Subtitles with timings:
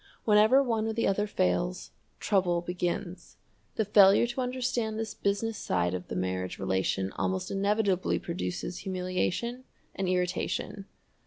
[0.25, 3.37] Whenever one or the other fails, trouble begins.
[3.75, 9.63] The failure to understand this business side of the marriage relation almost inevitably produces humiliation
[9.93, 10.87] and irritation.